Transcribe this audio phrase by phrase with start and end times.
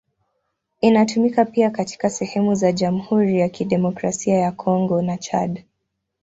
[0.81, 5.65] Inatumika pia katika sehemu za Jamhuri ya Kidemokrasia ya Kongo na Chad.